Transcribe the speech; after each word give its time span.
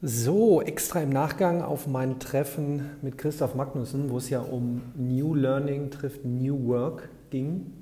So, 0.00 0.62
extra 0.62 1.00
im 1.00 1.10
Nachgang 1.10 1.60
auf 1.60 1.88
mein 1.88 2.20
Treffen 2.20 2.88
mit 3.02 3.18
Christoph 3.18 3.56
Magnussen, 3.56 4.10
wo 4.10 4.18
es 4.18 4.30
ja 4.30 4.38
um 4.38 4.80
New 4.94 5.34
Learning 5.34 5.90
trifft 5.90 6.24
New 6.24 6.68
Work 6.68 7.08
ging. 7.30 7.72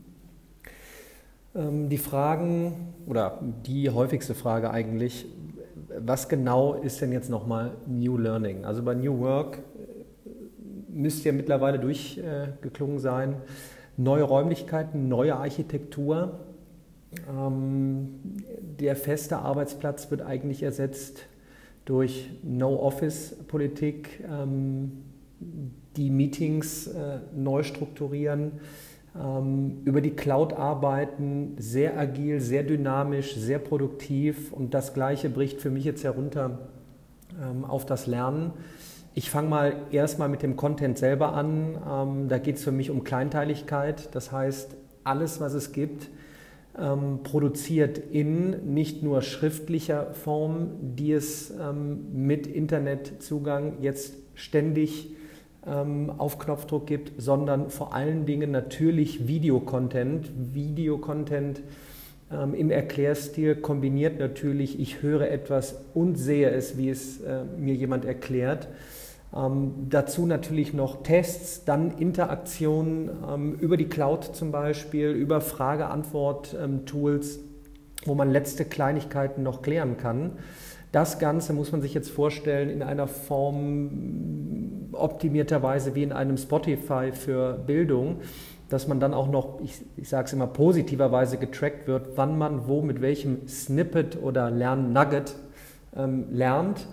Ähm, 1.54 1.90
die 1.90 1.98
Fragen 1.98 2.94
oder 3.06 3.42
die 3.66 3.90
häufigste 3.90 4.34
Frage 4.34 4.70
eigentlich, 4.70 5.26
was 5.98 6.30
genau 6.30 6.72
ist 6.72 7.02
denn 7.02 7.12
jetzt 7.12 7.28
nochmal 7.28 7.72
New 7.86 8.16
Learning? 8.16 8.64
Also 8.64 8.82
bei 8.82 8.94
New 8.94 9.18
Work 9.20 9.58
äh, 9.58 10.30
müsste 10.88 11.28
ja 11.28 11.34
mittlerweile 11.34 11.78
durchgeklungen 11.78 12.98
sein, 12.98 13.42
neue 13.98 14.22
Räumlichkeiten, 14.22 15.08
neue 15.08 15.36
Architektur. 15.36 16.40
Ähm, 17.28 18.20
der 18.80 18.96
feste 18.96 19.36
Arbeitsplatz 19.36 20.10
wird 20.10 20.22
eigentlich 20.22 20.62
ersetzt 20.62 21.26
durch 21.86 22.30
No-Office-Politik, 22.42 24.22
ähm, 24.28 24.92
die 25.96 26.10
Meetings 26.10 26.88
äh, 26.88 27.20
neu 27.34 27.62
strukturieren, 27.62 28.52
ähm, 29.18 29.78
über 29.84 30.02
die 30.02 30.10
Cloud 30.10 30.52
arbeiten, 30.52 31.54
sehr 31.58 31.98
agil, 31.98 32.40
sehr 32.40 32.64
dynamisch, 32.64 33.34
sehr 33.34 33.60
produktiv 33.60 34.52
und 34.52 34.74
das 34.74 34.92
Gleiche 34.92 35.30
bricht 35.30 35.62
für 35.62 35.70
mich 35.70 35.84
jetzt 35.84 36.04
herunter 36.04 36.68
ähm, 37.40 37.64
auf 37.64 37.86
das 37.86 38.06
Lernen. 38.06 38.52
Ich 39.14 39.30
fange 39.30 39.48
mal 39.48 39.76
erstmal 39.92 40.28
mit 40.28 40.42
dem 40.42 40.56
Content 40.56 40.98
selber 40.98 41.32
an. 41.32 42.26
da 42.28 42.36
geht 42.36 42.56
es 42.56 42.64
für 42.64 42.72
mich 42.72 42.90
um 42.90 43.02
Kleinteiligkeit, 43.02 44.14
das 44.14 44.30
heißt, 44.30 44.76
alles, 45.04 45.40
was 45.40 45.54
es 45.54 45.72
gibt, 45.72 46.10
ähm, 46.78 47.20
produziert 47.22 47.98
in 47.98 48.74
nicht 48.74 49.02
nur 49.02 49.22
schriftlicher 49.22 50.12
Form, 50.14 50.70
die 50.96 51.12
es 51.12 51.50
ähm, 51.50 52.26
mit 52.26 52.46
Internetzugang 52.46 53.78
jetzt 53.80 54.14
ständig 54.34 55.10
ähm, 55.66 56.12
auf 56.18 56.38
Knopfdruck 56.38 56.86
gibt, 56.86 57.20
sondern 57.20 57.70
vor 57.70 57.94
allen 57.94 58.26
Dingen 58.26 58.50
natürlich 58.50 59.26
Videocontent. 59.26 60.30
Videocontent 60.52 61.62
ähm, 62.30 62.54
im 62.54 62.70
Erklärstil 62.70 63.56
kombiniert 63.56 64.18
natürlich, 64.18 64.78
ich 64.78 65.02
höre 65.02 65.30
etwas 65.30 65.80
und 65.94 66.16
sehe 66.16 66.50
es, 66.50 66.76
wie 66.76 66.90
es 66.90 67.20
äh, 67.20 67.44
mir 67.58 67.74
jemand 67.74 68.04
erklärt. 68.04 68.68
Ähm, 69.34 69.88
dazu 69.90 70.26
natürlich 70.26 70.72
noch 70.72 71.02
Tests, 71.02 71.64
dann 71.64 71.98
Interaktionen 71.98 73.10
ähm, 73.28 73.54
über 73.54 73.76
die 73.76 73.88
Cloud 73.88 74.24
zum 74.24 74.52
Beispiel, 74.52 75.10
über 75.10 75.40
Frage-Antwort-Tools, 75.40 77.40
wo 78.04 78.14
man 78.14 78.30
letzte 78.30 78.64
Kleinigkeiten 78.64 79.42
noch 79.42 79.62
klären 79.62 79.96
kann. 79.96 80.32
Das 80.92 81.18
Ganze 81.18 81.52
muss 81.52 81.72
man 81.72 81.82
sich 81.82 81.92
jetzt 81.92 82.10
vorstellen 82.10 82.70
in 82.70 82.82
einer 82.82 83.08
Form 83.08 84.88
optimierterweise 84.92 85.94
wie 85.94 86.02
in 86.02 86.12
einem 86.12 86.38
Spotify 86.38 87.10
für 87.12 87.54
Bildung, 87.54 88.20
dass 88.68 88.88
man 88.88 88.98
dann 88.98 89.12
auch 89.12 89.28
noch, 89.28 89.60
ich, 89.62 89.82
ich 89.96 90.08
sage 90.08 90.26
es 90.26 90.32
immer, 90.32 90.46
positiverweise 90.46 91.36
getrackt 91.36 91.86
wird, 91.86 92.16
wann 92.16 92.38
man 92.38 92.66
wo 92.66 92.82
mit 92.82 93.00
welchem 93.00 93.46
Snippet 93.46 94.20
oder 94.22 94.50
Lernnugget 94.50 95.34
ähm, 95.94 96.26
lernt, 96.30 96.86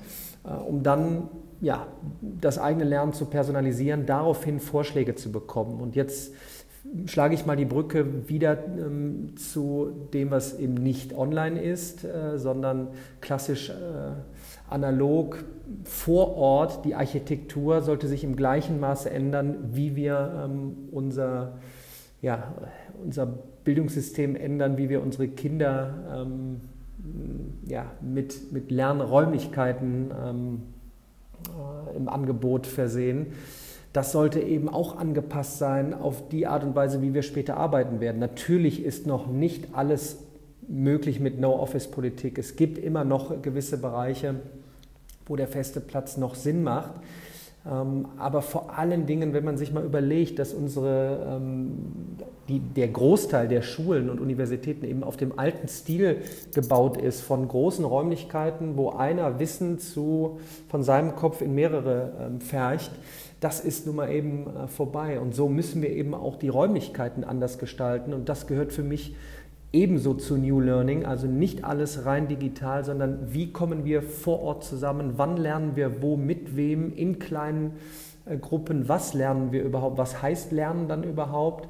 äh, 0.43 0.49
um 0.49 0.83
dann 0.83 1.29
ja, 1.63 1.87
das 2.21 2.59
eigene 2.59 2.83
Lernen 2.83 3.13
zu 3.13 3.25
personalisieren, 3.25 4.05
daraufhin 4.05 4.59
Vorschläge 4.59 5.15
zu 5.15 5.31
bekommen. 5.31 5.79
Und 5.79 5.95
jetzt 5.95 6.33
schlage 7.05 7.35
ich 7.35 7.45
mal 7.45 7.55
die 7.55 7.63
Brücke 7.63 8.27
wieder 8.27 8.57
ähm, 8.65 9.37
zu 9.37 9.89
dem, 10.13 10.29
was 10.29 10.59
eben 10.59 10.73
nicht 10.73 11.15
online 11.15 11.61
ist, 11.61 12.03
äh, 12.03 12.37
sondern 12.37 12.89
klassisch 13.21 13.69
äh, 13.69 13.73
analog 14.69 15.45
vor 15.85 16.35
Ort. 16.35 16.83
Die 16.83 16.95
Architektur 16.95 17.81
sollte 17.81 18.09
sich 18.09 18.25
im 18.25 18.35
gleichen 18.35 18.81
Maße 18.81 19.09
ändern, 19.09 19.55
wie 19.71 19.95
wir 19.95 20.43
ähm, 20.43 20.89
unser, 20.91 21.59
ja, 22.21 22.53
unser 23.01 23.25
Bildungssystem 23.63 24.35
ändern, 24.35 24.77
wie 24.77 24.89
wir 24.89 25.01
unsere 25.01 25.29
Kinder 25.29 25.93
ähm, 26.13 26.59
ja, 27.65 27.85
mit, 28.01 28.51
mit 28.51 28.69
Lernräumlichkeiten 28.69 30.11
ähm, 30.21 30.61
äh, 30.61 30.72
im 31.95 32.09
Angebot 32.09 32.67
versehen. 32.67 33.27
Das 33.93 34.11
sollte 34.11 34.39
eben 34.39 34.69
auch 34.69 34.97
angepasst 34.97 35.59
sein 35.59 35.93
auf 35.93 36.27
die 36.29 36.47
Art 36.47 36.63
und 36.63 36.75
Weise, 36.75 37.01
wie 37.01 37.13
wir 37.13 37.21
später 37.21 37.57
arbeiten 37.57 37.99
werden. 37.99 38.17
Natürlich 38.19 38.83
ist 38.83 39.05
noch 39.05 39.27
nicht 39.27 39.67
alles 39.73 40.17
möglich 40.67 41.19
mit 41.19 41.39
No-Office-Politik. 41.39 42.39
Es 42.39 42.55
gibt 42.55 42.77
immer 42.77 43.03
noch 43.03 43.41
gewisse 43.41 43.77
Bereiche, 43.77 44.35
wo 45.27 45.35
der 45.35 45.47
feste 45.47 45.79
Platz 45.79 46.17
noch 46.17 46.35
Sinn 46.35 46.63
macht. 46.63 46.93
Ähm, 47.69 48.07
aber 48.17 48.41
vor 48.41 48.77
allen 48.77 49.05
Dingen, 49.05 49.33
wenn 49.33 49.45
man 49.45 49.57
sich 49.57 49.71
mal 49.71 49.85
überlegt, 49.85 50.37
dass 50.39 50.53
unsere, 50.53 51.37
ähm, 51.37 52.17
die, 52.49 52.59
der 52.59 52.89
Großteil 52.89 53.47
der 53.47 53.61
Schulen 53.61 54.09
und 54.09 54.19
Universitäten 54.19 54.85
eben 54.85 55.03
auf 55.03 55.15
dem 55.15 55.39
alten 55.39 55.69
Stil 55.69 56.17
gebaut 56.53 56.97
ist, 56.97 57.21
von 57.21 57.47
großen 57.47 57.85
Räumlichkeiten, 57.85 58.75
wo 58.75 58.89
einer 58.89 59.39
Wissen 59.39 59.79
zu, 59.79 60.39
von 60.67 60.83
seinem 60.83 61.15
Kopf 61.15 61.41
in 61.41 61.55
mehrere 61.55 62.11
ähm, 62.19 62.41
fercht, 62.41 62.91
das 63.39 63.59
ist 63.61 63.85
nun 63.85 63.95
mal 63.95 64.11
eben 64.11 64.47
äh, 64.47 64.67
vorbei. 64.67 65.19
Und 65.21 65.33
so 65.33 65.47
müssen 65.47 65.81
wir 65.81 65.89
eben 65.89 66.13
auch 66.13 66.35
die 66.35 66.49
Räumlichkeiten 66.49 67.23
anders 67.23 67.59
gestalten. 67.59 68.13
Und 68.13 68.27
das 68.27 68.47
gehört 68.47 68.73
für 68.73 68.83
mich 68.83 69.15
ebenso 69.73 70.13
zu 70.13 70.37
New 70.37 70.59
Learning, 70.59 71.05
also 71.05 71.27
nicht 71.27 71.65
alles 71.65 72.05
rein 72.05 72.27
digital, 72.27 72.85
sondern 72.85 73.33
wie 73.33 73.51
kommen 73.51 73.83
wir 73.85 74.03
vor 74.03 74.41
Ort 74.41 74.63
zusammen, 74.63 75.13
wann 75.17 75.35
lernen 75.35 75.75
wir 75.75 76.01
wo, 76.01 76.15
mit 76.15 76.55
wem, 76.55 76.93
in 76.93 77.17
kleinen 77.17 77.73
äh, 78.25 78.37
Gruppen, 78.37 78.87
was 78.87 79.15
lernen 79.15 79.51
wir 79.51 79.63
überhaupt, 79.63 79.97
was 79.97 80.21
heißt 80.21 80.51
Lernen 80.51 80.87
dann 80.87 81.03
überhaupt. 81.03 81.67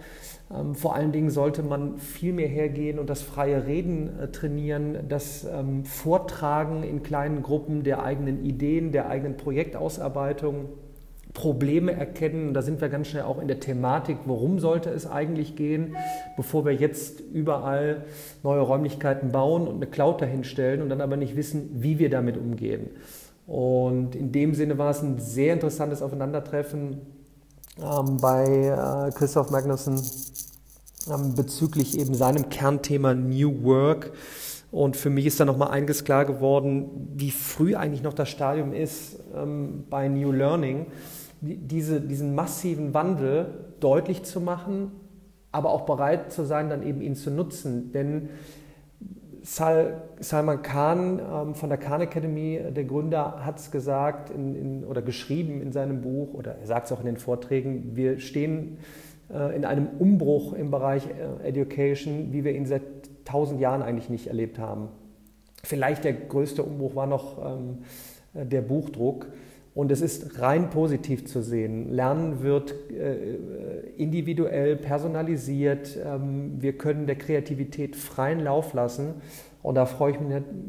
Ähm, 0.54 0.76
vor 0.76 0.96
allen 0.96 1.14
Dingen 1.14 1.30
sollte 1.30 1.64
man 1.64 1.98
viel 1.98 2.34
mehr 2.34 2.50
hergehen 2.50 3.00
und 3.00 3.10
das 3.10 3.22
freie 3.22 3.66
Reden 3.66 4.20
äh, 4.20 4.28
trainieren, 4.28 5.08
das 5.08 5.46
ähm, 5.46 5.86
Vortragen 5.86 6.84
in 6.84 7.04
kleinen 7.04 7.42
Gruppen 7.42 7.84
der 7.84 8.04
eigenen 8.04 8.44
Ideen, 8.44 8.92
der 8.92 9.10
eigenen 9.10 9.38
Projektausarbeitung 9.38 10.66
Probleme 11.34 11.94
erkennen. 11.94 12.54
Da 12.54 12.62
sind 12.62 12.80
wir 12.80 12.90
ganz 12.90 13.08
schnell 13.08 13.24
auch 13.24 13.40
in 13.40 13.48
der 13.48 13.60
Thematik, 13.60 14.18
worum 14.26 14.60
sollte 14.60 14.90
es 14.90 15.08
eigentlich 15.08 15.56
gehen, 15.56 15.96
bevor 16.38 16.66
wir 16.66 16.74
jetzt 16.74 17.20
überall 17.20 18.06
neue 18.44 18.62
Räumlichkeiten 18.62 19.32
bauen 19.32 19.68
und 19.68 19.76
eine 19.78 19.88
Cloud 19.88 20.22
dahinstellen 20.22 20.82
und 20.82 20.90
dann 20.90 21.02
aber 21.02 21.18
nicht 21.18 21.36
wissen, 21.36 21.70
wie 21.74 21.98
wir 22.00 22.10
damit 22.10 22.38
umgehen. 22.38 22.92
Und 23.48 24.16
in 24.16 24.32
dem 24.32 24.54
Sinne 24.54 24.78
war 24.78 24.92
es 24.92 25.02
ein 25.02 25.20
sehr 25.20 25.54
interessantes 25.54 26.02
Aufeinandertreffen 26.02 27.02
ähm, 27.82 28.18
bei 28.22 28.46
äh, 28.46 29.12
Christoph 29.12 29.50
Magnussen 29.50 30.02
ähm, 31.12 31.34
bezüglich 31.36 31.98
eben 32.00 32.14
seinem 32.14 32.50
Kernthema 32.50 33.14
New 33.14 33.64
Work. 33.64 34.12
Und 34.72 34.98
für 34.98 35.10
mich 35.10 35.26
ist 35.26 35.40
da 35.40 35.46
nochmal 35.46 35.70
einiges 35.70 36.04
klar 36.04 36.26
geworden, 36.26 37.10
wie 37.16 37.32
früh 37.32 37.76
eigentlich 37.76 38.02
noch 38.02 38.14
das 38.14 38.30
Stadium 38.30 38.74
ist 38.74 39.20
ähm, 39.36 39.84
bei 39.90 40.08
New 40.08 40.32
Learning 40.32 40.88
diese, 41.44 42.00
diesen 42.00 42.36
massiven 42.36 42.94
Wandel 42.94 43.48
deutlich 43.80 44.24
zu 44.24 44.40
machen, 44.40 44.92
aber 45.52 45.72
auch 45.72 45.82
bereit 45.82 46.32
zu 46.32 46.46
sein, 46.46 46.70
dann 46.70 46.84
eben 46.84 47.02
ihn 47.02 47.16
zu 47.16 47.30
nutzen. 47.30 47.92
Denn 47.92 48.30
Sal, 49.42 50.04
Salman 50.20 50.62
Khan 50.62 51.20
ähm, 51.20 51.56
von 51.56 51.68
der 51.68 51.78
Khan 51.78 52.00
Academy, 52.00 52.62
der 52.74 52.86
Gründer, 52.86 53.46
hat 53.46 53.60
es 53.60 53.72
gesagt 53.72 54.30
in, 54.30 54.56
in, 54.56 54.84
oder 54.86 55.02
geschrieben 55.02 55.62
in 55.62 55.74
seinem 55.74 56.00
Buch 56.00 56.34
oder 56.34 56.56
er 56.60 56.66
sagt 56.66 56.86
es 56.86 56.94
auch 56.94 57.02
in 57.02 57.06
den 57.06 57.18
Vorträgen, 57.18 57.94
wir 57.94 58.20
stehen 58.20 58.78
äh, 59.30 59.54
in 59.54 59.66
einem 59.66 59.88
Umbruch 60.00 60.54
im 60.54 60.72
Bereich 60.72 61.08
äh, 61.08 61.46
Education, 61.46 62.32
wie 62.32 62.46
wir 62.46 62.54
ihn 62.54 62.66
seit 62.66 62.84
tausend 63.26 63.60
Jahren 63.60 63.82
eigentlich 63.82 64.10
nicht 64.10 64.28
erlebt 64.28 64.60
haben. 64.60 64.88
Vielleicht 65.62 66.06
der 66.06 66.14
größte 66.14 66.64
Umbruch 66.64 66.96
war 66.96 67.08
noch 67.08 67.38
ähm, 67.46 67.80
äh, 68.34 68.46
der 68.46 68.62
Buchdruck. 68.62 69.28
Und 69.76 69.92
es 69.92 70.02
ist 70.02 70.40
rein 70.40 70.70
positiv 70.70 71.26
zu 71.26 71.42
sehen. 71.42 71.92
Lernen 71.92 72.44
wird 72.44 72.76
äh, 72.92 73.38
individuell 73.98 74.76
personalisiert. 74.76 75.98
Ähm, 76.04 76.62
wir 76.62 76.78
können 76.78 77.08
der 77.08 77.16
Kreativität 77.16 77.96
freien 77.96 78.40
Lauf 78.40 78.74
lassen. 78.74 79.16
Und 79.64 79.76
da 79.76 79.86
freue 79.86 80.12
ich 80.12 80.20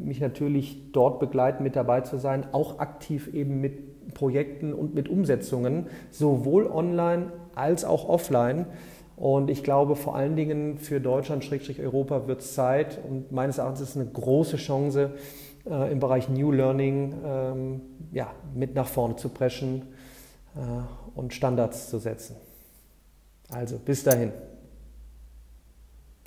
mich 0.03 0.21
natürlich, 0.21 0.91
dort 0.91 1.19
begleitend 1.19 1.61
mit 1.61 1.75
dabei 1.75 2.01
zu 2.01 2.17
sein, 2.17 2.47
auch 2.53 2.79
aktiv 2.79 3.31
eben 3.33 3.61
mit 3.61 4.13
Projekten 4.13 4.73
und 4.73 4.95
mit 4.95 5.09
Umsetzungen, 5.09 5.87
sowohl 6.09 6.65
online 6.65 7.33
als 7.53 7.85
auch 7.85 8.07
offline. 8.07 8.65
Und 9.17 9.49
ich 9.49 9.63
glaube, 9.63 9.95
vor 9.95 10.15
allen 10.15 10.35
Dingen 10.35 10.77
für 10.77 10.99
Deutschland, 10.99 11.45
Europa, 11.79 12.27
wird 12.27 12.39
es 12.39 12.53
Zeit 12.53 12.99
und 13.07 13.31
meines 13.31 13.59
Erachtens 13.59 13.81
ist 13.81 13.89
es 13.89 13.97
eine 13.97 14.09
große 14.09 14.57
Chance, 14.57 15.11
äh, 15.69 15.91
im 15.91 15.99
Bereich 15.99 16.29
New 16.29 16.51
Learning 16.51 17.13
ähm, 17.25 17.81
ja, 18.11 18.31
mit 18.53 18.75
nach 18.75 18.87
vorne 18.87 19.15
zu 19.15 19.29
preschen 19.29 19.83
äh, 20.55 20.59
und 21.15 21.33
Standards 21.33 21.89
zu 21.89 21.99
setzen. 21.99 22.35
Also 23.49 23.77
bis 23.77 24.03
dahin. 24.03 24.31